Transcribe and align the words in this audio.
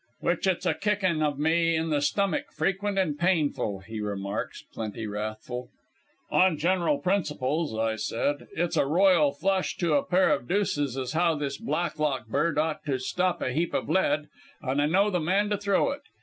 "'Which 0.19 0.47
it's 0.47 0.65
a 0.65 0.73
kicking 0.73 1.21
of 1.21 1.37
me 1.37 1.75
in 1.75 1.91
the 1.91 2.01
stummick 2.01 2.51
frequent 2.51 2.97
and 2.97 3.19
painful,' 3.19 3.81
he 3.81 4.01
remarks, 4.01 4.63
plenty 4.63 5.05
wrathful. 5.05 5.69
"'On 6.31 6.57
general 6.57 6.97
principles,' 6.97 7.77
I 7.77 7.97
said, 7.97 8.47
'it's 8.55 8.77
a 8.77 8.87
royal 8.87 9.31
flush 9.31 9.77
to 9.77 9.93
a 9.93 10.03
pair 10.03 10.31
of 10.31 10.47
deuces 10.47 10.97
as 10.97 11.11
how 11.13 11.35
this 11.35 11.57
Blacklock 11.57 12.25
bird 12.25 12.57
ought 12.57 12.83
to 12.85 12.97
stop 12.97 13.43
a 13.43 13.53
heap 13.53 13.75
of 13.75 13.91
lead, 13.91 14.27
and 14.63 14.81
I 14.81 14.87
know 14.87 15.11
the 15.11 15.19
man 15.19 15.51
to 15.51 15.57
throw 15.59 15.91
it. 15.91 16.01